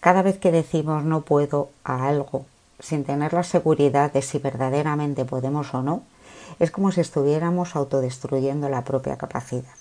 [0.00, 2.46] Cada vez que decimos no puedo a algo
[2.78, 6.02] sin tener la seguridad de si verdaderamente podemos o no,
[6.60, 9.74] es como si estuviéramos autodestruyendo la propia capacidad.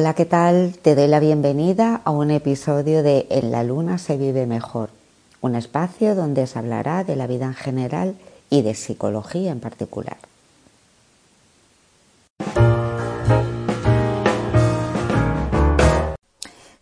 [0.00, 0.78] Hola, ¿qué tal?
[0.80, 4.88] Te doy la bienvenida a un episodio de En la Luna se vive mejor,
[5.42, 8.16] un espacio donde se hablará de la vida en general
[8.48, 10.16] y de psicología en particular.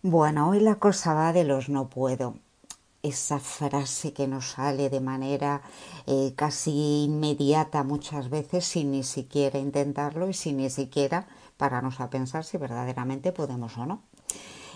[0.01, 2.35] Bueno, hoy la cosa va de los no puedo.
[3.03, 5.61] Esa frase que nos sale de manera
[6.07, 11.27] eh, casi inmediata muchas veces sin ni siquiera intentarlo y sin ni siquiera
[11.59, 14.01] pararnos a pensar si verdaderamente podemos o no.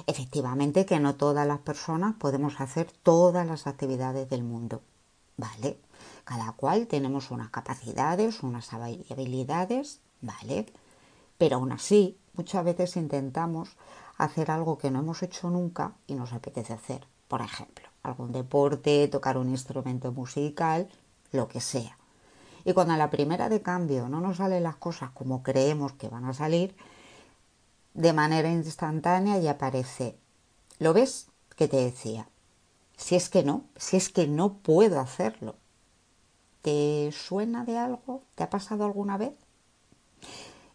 [0.06, 4.81] Efectivamente que no todas las personas podemos hacer todas las actividades del mundo,
[5.38, 5.80] ¿vale?
[6.26, 10.66] Cada cual tenemos unas capacidades, unas habilidades, ¿vale?
[11.38, 13.78] Pero aún así, muchas veces intentamos
[14.17, 17.08] hacer algo que no hemos hecho nunca y nos apetece hacer.
[17.30, 20.89] Por ejemplo, algún deporte, tocar un instrumento musical,
[21.31, 21.98] lo que sea.
[22.66, 26.09] Y cuando a la primera de cambio no nos salen las cosas como creemos que
[26.09, 26.75] van a salir,
[27.94, 30.17] de manera instantánea ya aparece,
[30.80, 31.28] ¿lo ves?
[31.55, 32.28] que te decía?
[32.97, 35.55] Si es que no, si es que no puedo hacerlo.
[36.61, 38.23] ¿Te suena de algo?
[38.36, 39.33] ¿Te ha pasado alguna vez?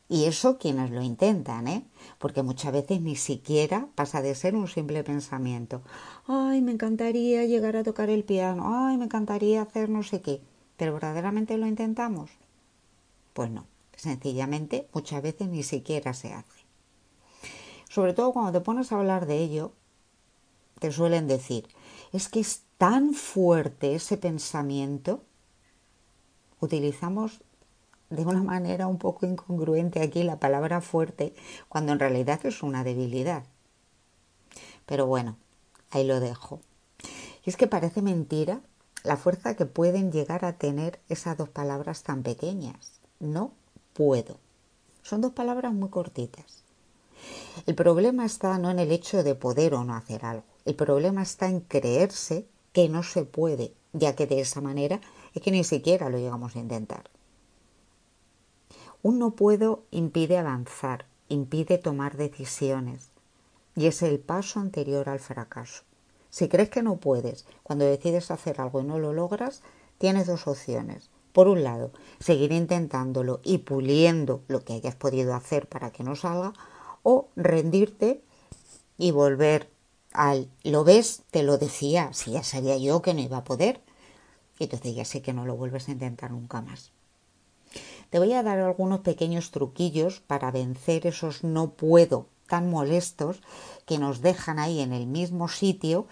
[0.08, 1.84] Y eso quienes lo intentan, ¿eh?
[2.18, 5.82] Porque muchas veces ni siquiera pasa de ser un simple pensamiento.
[6.26, 8.64] Ay, me encantaría llegar a tocar el piano.
[8.66, 10.40] Ay, me encantaría hacer no sé qué.
[10.78, 12.30] ¿Pero verdaderamente lo intentamos?
[13.34, 13.66] Pues no,
[13.96, 16.64] sencillamente muchas veces ni siquiera se hace.
[17.90, 19.72] Sobre todo cuando te pones a hablar de ello,
[20.78, 21.66] te suelen decir,
[22.12, 25.24] es que es tan fuerte ese pensamiento,
[26.60, 27.40] utilizamos
[28.10, 31.34] de una manera un poco incongruente aquí la palabra fuerte,
[31.68, 33.44] cuando en realidad es una debilidad.
[34.86, 35.36] Pero bueno,
[35.90, 36.60] ahí lo dejo.
[37.44, 38.60] Y es que parece mentira
[39.04, 43.00] la fuerza que pueden llegar a tener esas dos palabras tan pequeñas.
[43.20, 43.52] No
[43.92, 44.38] puedo.
[45.02, 46.64] Son dos palabras muy cortitas.
[47.66, 50.44] El problema está no en el hecho de poder o no hacer algo.
[50.64, 55.00] El problema está en creerse que no se puede, ya que de esa manera
[55.34, 57.10] es que ni siquiera lo llegamos a intentar.
[59.02, 63.10] Un no puedo impide avanzar, impide tomar decisiones
[63.74, 65.84] y es el paso anterior al fracaso.
[66.30, 69.62] Si crees que no puedes, cuando decides hacer algo y no lo logras,
[69.98, 71.10] tienes dos opciones.
[71.32, 76.16] Por un lado, seguir intentándolo y puliendo lo que hayas podido hacer para que no
[76.16, 76.52] salga,
[77.02, 78.22] o rendirte
[78.96, 79.70] y volver
[80.12, 83.80] al lo ves, te lo decía, si ya sabía yo que no iba a poder,
[84.58, 86.90] y entonces ya sé que no lo vuelves a intentar nunca más.
[88.10, 93.40] Te voy a dar algunos pequeños truquillos para vencer esos no puedo tan molestos
[93.86, 96.06] que nos dejan ahí en el mismo sitio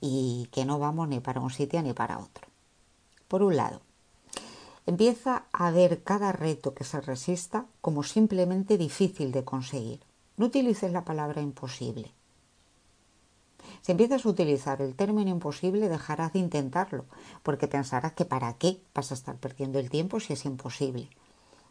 [0.00, 2.48] y que no vamos ni para un sitio ni para otro.
[3.28, 3.82] Por un lado,
[4.86, 10.00] empieza a ver cada reto que se resista como simplemente difícil de conseguir.
[10.38, 12.12] No utilices la palabra imposible.
[13.82, 17.04] Si empiezas a utilizar el término imposible, dejarás de intentarlo,
[17.42, 21.08] porque pensarás que para qué vas a estar perdiendo el tiempo si es imposible.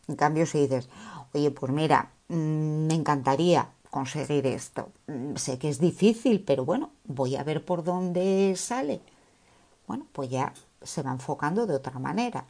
[0.07, 0.89] En cambio, si dices,
[1.33, 4.91] oye, pues mira, mm, me encantaría, conseguir esto.
[5.07, 9.01] Mm, sé que es difícil, pero bueno, voy a ver por dónde sale.
[9.87, 12.45] Bueno, pues ya se va enfocando de otra manera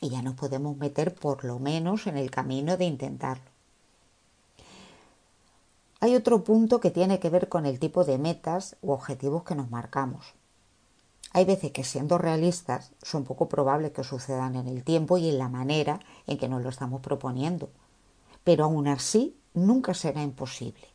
[0.00, 3.44] y ya nos podemos meter por lo menos en el camino de intentarlo.
[6.00, 9.54] Hay otro punto que tiene que ver con el tipo de metas u objetivos que
[9.54, 10.34] nos marcamos.
[11.32, 15.38] Hay veces que siendo realistas son poco probable que sucedan en el tiempo y en
[15.38, 17.70] la manera en que nos lo estamos proponiendo,
[18.44, 20.86] pero aún así nunca será imposible.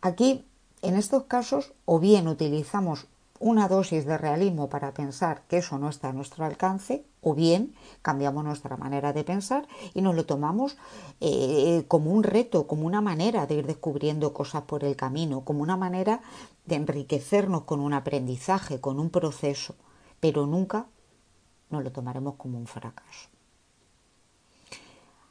[0.00, 0.44] Aquí,
[0.82, 3.06] en estos casos, o bien utilizamos
[3.40, 7.74] una dosis de realismo para pensar que eso no está a nuestro alcance, o bien
[8.02, 10.76] cambiamos nuestra manera de pensar y nos lo tomamos
[11.20, 15.62] eh, como un reto, como una manera de ir descubriendo cosas por el camino, como
[15.62, 16.20] una manera
[16.64, 19.74] de enriquecernos con un aprendizaje, con un proceso,
[20.20, 20.86] pero nunca
[21.70, 23.33] nos lo tomaremos como un fracaso.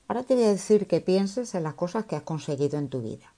[0.07, 3.01] Ahora te voy a decir que pienses en las cosas que has conseguido en tu
[3.01, 3.33] vida.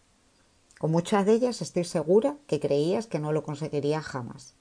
[0.79, 4.55] Con muchas de ellas estoy segura que creías que no lo conseguirías jamás.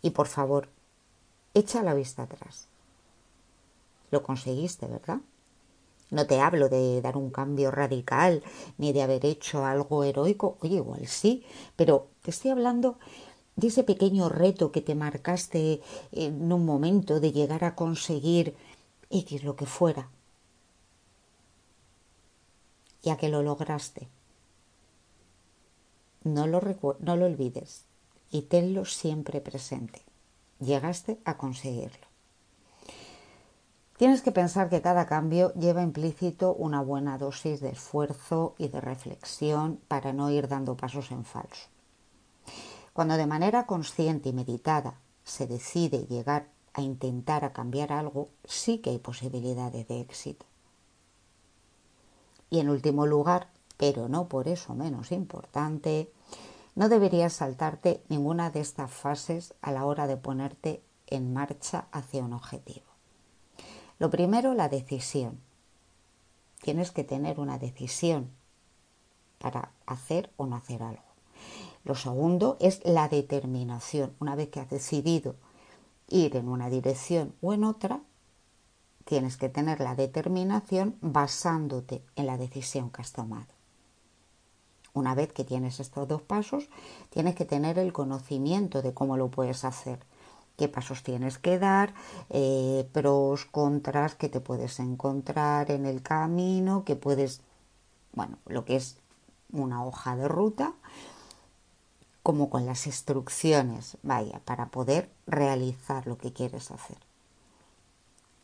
[0.00, 0.68] Y por favor,
[1.54, 2.68] echa la vista atrás.
[4.10, 5.20] Lo conseguiste, ¿verdad?
[6.10, 8.42] No te hablo de dar un cambio radical
[8.78, 10.58] ni de haber hecho algo heroico.
[10.60, 11.44] Oye, igual sí,
[11.74, 12.98] pero te estoy hablando
[13.56, 15.80] de ese pequeño reto que te marcaste
[16.12, 18.54] en un momento de llegar a conseguir
[19.10, 20.10] X lo que fuera.
[23.02, 24.08] Ya que lo lograste.
[26.24, 26.60] No lo,
[27.00, 27.84] no lo olvides
[28.30, 30.02] y tenlo siempre presente.
[30.60, 32.06] Llegaste a conseguirlo.
[33.96, 38.80] Tienes que pensar que cada cambio lleva implícito una buena dosis de esfuerzo y de
[38.80, 41.68] reflexión para no ir dando pasos en falso.
[42.92, 44.94] Cuando de manera consciente y meditada
[45.24, 50.46] se decide llegar a intentar a cambiar algo, sí que hay posibilidades de éxito.
[52.52, 56.12] Y en último lugar, pero no por eso menos importante,
[56.74, 62.22] no deberías saltarte ninguna de estas fases a la hora de ponerte en marcha hacia
[62.22, 62.84] un objetivo.
[63.98, 65.40] Lo primero, la decisión.
[66.60, 68.30] Tienes que tener una decisión
[69.38, 71.02] para hacer o no hacer algo.
[71.84, 74.14] Lo segundo es la determinación.
[74.20, 75.36] Una vez que has decidido
[76.06, 78.02] ir en una dirección o en otra,
[79.04, 83.46] tienes que tener la determinación basándote en la decisión que has tomado.
[84.94, 86.68] Una vez que tienes estos dos pasos,
[87.10, 90.00] tienes que tener el conocimiento de cómo lo puedes hacer,
[90.56, 91.94] qué pasos tienes que dar,
[92.28, 97.40] eh, pros, contras que te puedes encontrar en el camino, que puedes,
[98.12, 98.98] bueno, lo que es
[99.50, 100.74] una hoja de ruta
[102.22, 106.98] como con las instrucciones, vaya, para poder realizar lo que quieres hacer.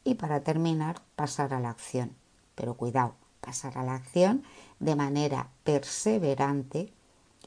[0.08, 2.16] Y para terminar, pasar a la acción.
[2.54, 3.12] Pero cuidado,
[3.42, 4.42] pasar a la acción
[4.80, 6.90] de manera perseverante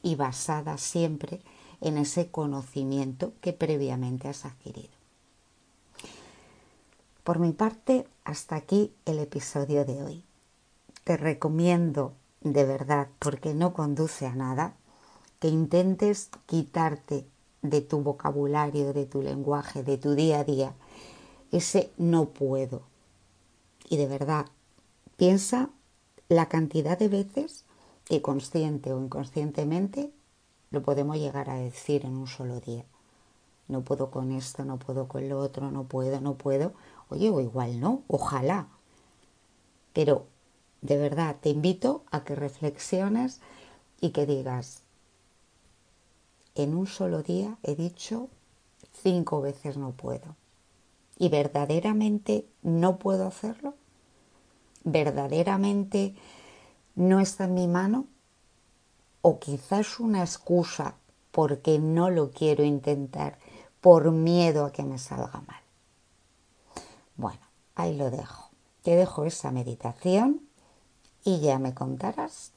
[0.00, 1.40] y basada siempre
[1.80, 4.94] en ese conocimiento que previamente has adquirido.
[7.24, 10.24] Por mi parte, hasta aquí el episodio de hoy.
[11.02, 12.12] Te recomiendo
[12.42, 14.76] de verdad, porque no conduce a nada,
[15.40, 17.26] que intentes quitarte
[17.62, 20.74] de tu vocabulario, de tu lenguaje, de tu día a día,
[21.52, 22.82] ese no puedo.
[23.88, 24.46] Y de verdad,
[25.16, 25.70] piensa
[26.28, 27.64] la cantidad de veces
[28.04, 30.10] que consciente o inconscientemente
[30.70, 32.84] lo podemos llegar a decir en un solo día.
[33.68, 36.72] No puedo con esto, no puedo con lo otro, no puedo, no puedo.
[37.10, 38.68] Oye, o igual no, ojalá.
[39.92, 40.26] Pero
[40.80, 43.40] de verdad te invito a que reflexiones
[44.00, 44.82] y que digas,
[46.54, 48.28] en un solo día he dicho
[49.02, 50.34] cinco veces no puedo.
[51.22, 53.74] ¿Y verdaderamente no puedo hacerlo?
[54.82, 56.16] ¿Verdaderamente
[56.96, 58.06] no está en mi mano?
[59.20, 60.96] ¿O quizás una excusa
[61.30, 63.38] porque no lo quiero intentar
[63.80, 65.62] por miedo a que me salga mal?
[67.16, 67.46] Bueno,
[67.76, 68.50] ahí lo dejo.
[68.82, 70.40] Te dejo esa meditación
[71.22, 72.50] y ya me contarás.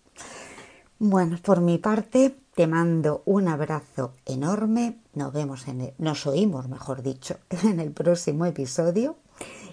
[0.98, 4.98] Bueno, por mi parte, te mando un abrazo enorme.
[5.14, 9.18] Nos vemos en el, nos oímos, mejor dicho, en el próximo episodio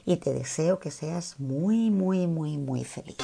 [0.05, 3.17] y te deseo que seas muy, muy, muy, muy feliz.